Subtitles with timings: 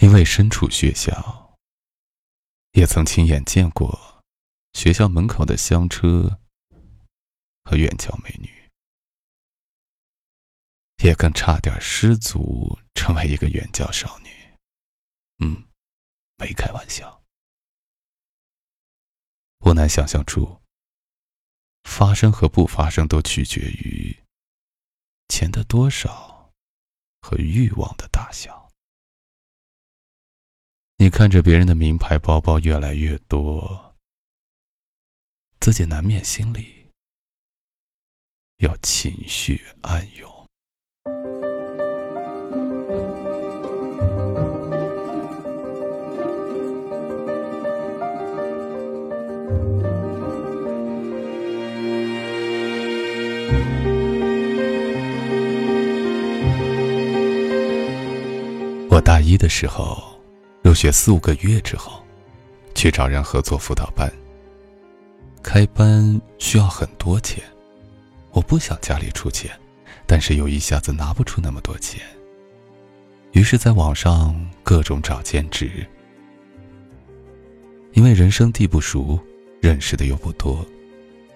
[0.00, 1.56] 因为身处学校，
[2.72, 4.22] 也曾亲眼见过
[4.72, 6.40] 学校门口的香车
[7.64, 8.70] 和远郊美女，
[11.02, 14.28] 也更差点失足成为一个远郊少女。
[15.38, 15.66] 嗯，
[16.36, 17.20] 没开玩笑。
[19.58, 20.62] 不难想象出，
[21.82, 24.16] 发生和不发生都取决于
[25.28, 26.52] 钱的多少
[27.20, 28.57] 和欲望的大小。
[31.00, 33.94] 你看着别人的名牌包包越来越多，
[35.60, 36.88] 自己难免心里
[38.56, 40.28] 有情绪暗涌。
[58.90, 60.17] 我大一的时候。
[60.68, 62.04] 入学四五个月之后，
[62.74, 64.06] 去找人合作辅导班。
[65.42, 67.42] 开班需要很多钱，
[68.32, 69.50] 我不想家里出钱，
[70.06, 72.02] 但是又一下子拿不出那么多钱。
[73.32, 75.70] 于是，在网上各种找兼职。
[77.94, 79.18] 因为人生地不熟，
[79.62, 80.62] 认识的又不多，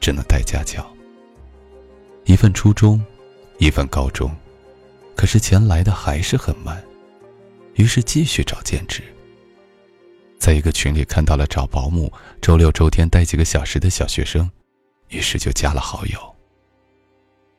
[0.00, 0.90] 只能带家教。
[2.24, 3.04] 一份初中，
[3.58, 4.34] 一份高中，
[5.14, 6.82] 可是钱来的还是很慢，
[7.74, 9.02] 于是继续找兼职。
[10.38, 14.50] 在一个群里看到了找保姆，周六周天带几个小时的小学生，
[15.08, 16.36] 于是就加了好友。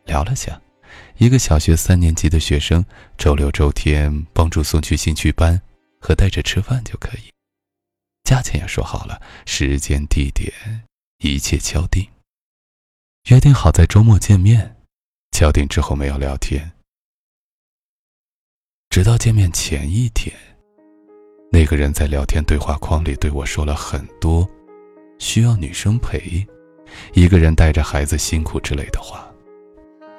[0.05, 0.59] 聊了下，
[1.17, 2.83] 一个小学三年级的学生，
[3.17, 5.61] 周六周天帮助送去兴趣班
[5.99, 7.31] 和带着吃饭就可以，
[8.23, 10.52] 价钱也说好了，时间地点
[11.19, 12.08] 一切敲定。
[13.30, 14.77] 约定好在周末见面，
[15.31, 16.71] 敲定之后没有聊天，
[18.89, 20.48] 直到见面前一天。
[21.52, 24.47] 那个人在聊天对话框里对我说了很多，
[25.17, 26.45] 需要女生陪，
[27.14, 29.27] 一个人带着孩子辛苦之类的话。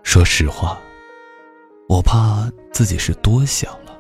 [0.02, 0.78] 说实话，
[1.88, 3.96] 我怕自己是多想了。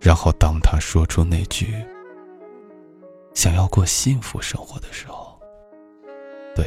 [0.00, 1.72] 然后当他说出那句
[3.34, 5.38] “想要过幸福生活”的时候，
[6.54, 6.66] 对，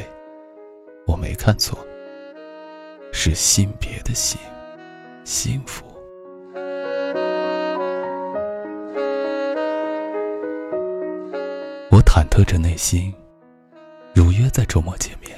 [1.06, 1.78] 我没看错，
[3.12, 4.40] 是性别的性，
[5.24, 5.84] 幸福。
[11.96, 13.10] 我忐忑着内心，
[14.14, 15.34] 如约在周末见面。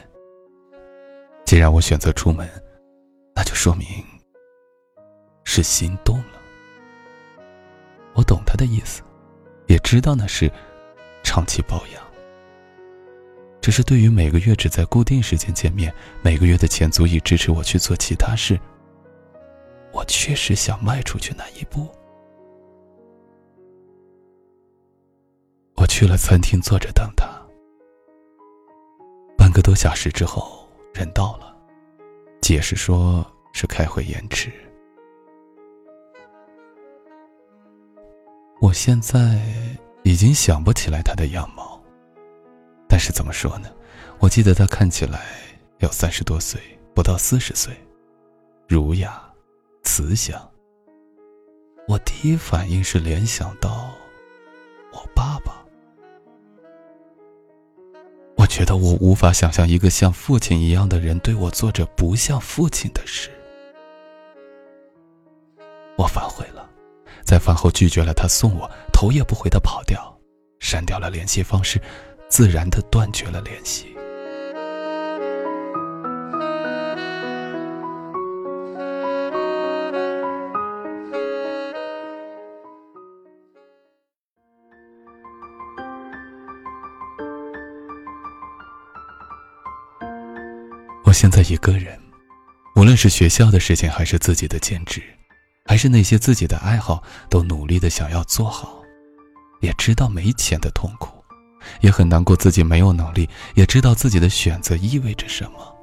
[1.44, 2.50] 既然我选择出门，
[3.32, 3.86] 那就说明
[5.44, 6.41] 是心动了。
[8.12, 9.02] 我懂他的意思，
[9.69, 10.50] 也知道那是
[11.22, 12.02] 长期保养。
[13.60, 18.58] 只是对于每个月只在固定时间见面，每个月的钱足以支持我去做其他事，
[19.92, 21.88] 我确实想迈出去那一步。
[25.98, 27.26] 去了餐厅，坐着等他。
[29.36, 30.64] 半个多小时之后，
[30.94, 31.53] 人到了，
[32.41, 34.53] 解释说是开会延迟。
[38.60, 39.42] 我现在
[40.04, 41.82] 已经想不起来他的样貌，
[42.88, 43.69] 但是怎么说呢？
[44.20, 45.26] 我记得他看起来
[45.78, 46.60] 有三十多岁，
[46.94, 47.75] 不到四十岁，
[48.69, 49.20] 儒雅、
[49.82, 50.41] 慈祥。
[51.88, 53.91] 我第一反应是联想到
[54.92, 55.38] 我爸
[58.58, 63.30] 觉得我无法想象一个像父亲一样的人对我做着不像父亲的事，
[65.96, 66.69] 我反悔了，
[67.24, 70.12] 在饭后拒绝了他送我，头也不回的跑掉，
[70.58, 71.80] 删掉了联系方式，
[72.28, 73.96] 自然的断绝了联系。
[91.08, 91.98] 我现在一个人，
[92.76, 95.02] 无论是学校的事情，还是自己的兼职，
[95.64, 98.82] 还是那些自己的爱好，都努力的想要做好。
[99.62, 101.08] 也知道没钱的痛苦，
[101.81, 105.75] 也很难过自己没有能力，也知道自己的选择意味着什么。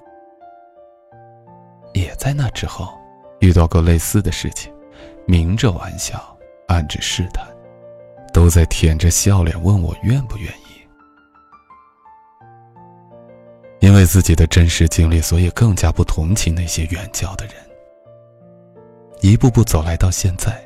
[1.95, 2.93] 也在那之后，
[3.39, 4.71] 遇到过类似的事情，
[5.25, 6.37] 明着玩笑，
[6.67, 7.43] 暗着试探，
[8.31, 10.64] 都在舔着笑脸问我愿不愿意。
[13.95, 17.55] 为自己的真实经历，所以更加不同情那些远交的人。
[19.21, 20.63] 一步步走来到现在，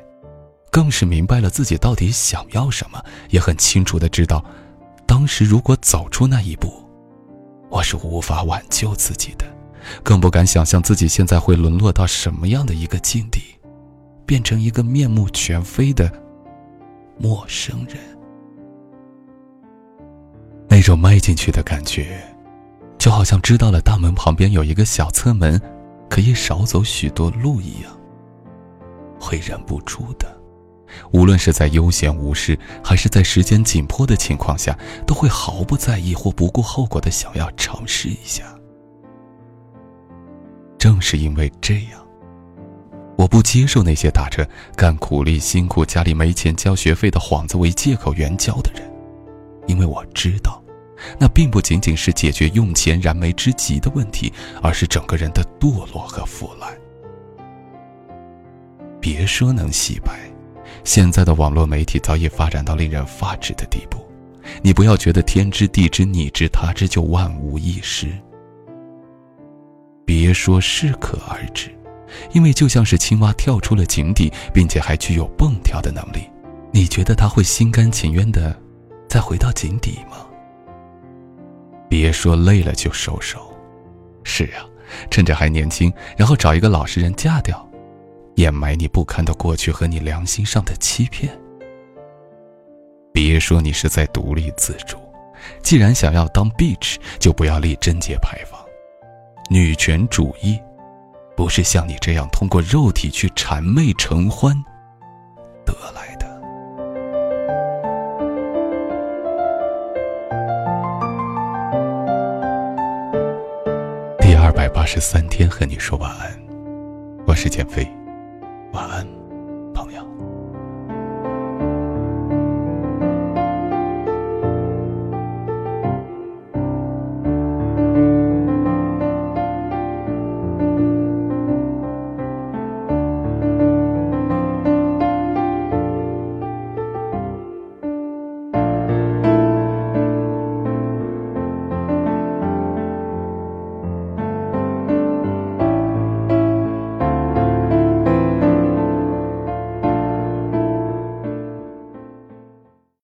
[0.70, 4.44] 更是明白了自己到底想要什么，也很清楚的知道，
[5.06, 6.72] 当时如果走出那一步，
[7.70, 9.46] 我是无法挽救自己的，
[10.02, 13.40] 更不敢想象自己现在会沦落到什么样的一个境地，
[14.26, 16.10] 变成一个面目全非的
[17.18, 17.96] 陌生人。
[20.68, 22.20] 那种迈进去的感觉，
[23.00, 25.58] 就好像知道了大门旁边有一个小侧门，
[26.10, 27.90] 可以少走许多路一样，
[29.18, 30.38] 会忍不住的。
[31.10, 38.44] 无论是在悠闲无事，还是在时间紧迫的情况下，都会毫不在意或不顾后果的想要尝试一下。
[40.76, 42.06] 正是因为这样，
[43.16, 48.82] 我不接受那些打着干苦力、辛苦、家里没钱交学费的幌子为借口援交的人，
[49.66, 50.59] 因为我知道，
[51.18, 54.32] 那并不仅仅是解决用钱燃眉之急的问题，
[54.62, 56.72] 而是整个人的堕落和腐烂。
[59.00, 60.18] 别说能洗白。
[60.84, 63.98] 现在的网络媒体早已发展到令人发指的地步，
[64.62, 68.08] 你不要觉得天知地知你知他知就万无一失。
[70.06, 71.70] 别说适可而止，
[72.32, 76.28] 因为就像是青蛙跳出了井底，并且还具有蹦跳的能力，
[76.72, 78.58] 你觉得他会心甘情愿的
[79.08, 80.26] 再回到井底吗？
[81.90, 83.52] 别说累了就收手，
[84.22, 84.64] 是啊，
[85.10, 87.68] 趁着还年轻，然后找一个老实人嫁掉。
[88.36, 91.36] 掩埋你不堪的过去和你良心上的欺骗。
[93.12, 94.96] 别说你是在独立自主，
[95.62, 98.58] 既然想要当 bitch，就不要立贞节牌坊。
[99.50, 100.58] 女权主义，
[101.36, 104.56] 不是像你这样通过肉体去谄媚承欢
[105.66, 106.09] 得来
[114.72, 116.30] 八十三天和你说晚安。
[117.26, 117.86] 我是减肥
[118.72, 119.19] 晚安。